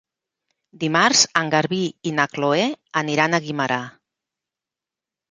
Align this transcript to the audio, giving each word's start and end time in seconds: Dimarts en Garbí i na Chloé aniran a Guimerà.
Dimarts 0.83 1.19
en 1.41 1.51
Garbí 1.55 1.81
i 2.11 2.13
na 2.19 2.25
Chloé 2.37 2.63
aniran 3.01 3.35
a 3.35 3.41
Guimerà. 3.43 3.77